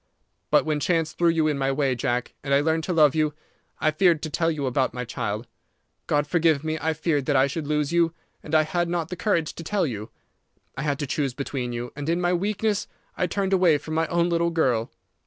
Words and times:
But 0.49 0.65
when 0.65 0.79
chance 0.79 1.13
threw 1.13 1.29
you 1.29 1.47
in 1.47 1.59
my 1.59 1.71
way, 1.71 1.93
Jack, 1.93 2.33
and 2.43 2.55
I 2.55 2.59
learned 2.61 2.83
to 2.85 2.91
love 2.91 3.13
you, 3.13 3.35
I 3.79 3.91
feared 3.91 4.23
to 4.23 4.31
tell 4.31 4.49
you 4.49 4.65
about 4.65 4.95
my 4.95 5.05
child. 5.05 5.45
God 6.07 6.25
forgive 6.25 6.63
me, 6.63 6.79
I 6.81 6.93
feared 6.93 7.27
that 7.27 7.35
I 7.35 7.45
should 7.45 7.67
lose 7.67 7.93
you, 7.93 8.11
and 8.41 8.55
I 8.55 8.63
had 8.63 8.89
not 8.89 9.09
the 9.09 9.15
courage 9.15 9.53
to 9.53 9.63
tell 9.63 9.85
you. 9.85 10.09
I 10.75 10.81
had 10.81 10.97
to 10.97 11.05
choose 11.05 11.35
between 11.35 11.71
you, 11.71 11.93
and 11.95 12.09
in 12.09 12.19
my 12.19 12.33
weakness 12.33 12.87
I 13.15 13.27
turned 13.27 13.53
away 13.53 13.77
from 13.77 13.93
my 13.93 14.07
own 14.07 14.27
little 14.27 14.49
girl. 14.49 14.91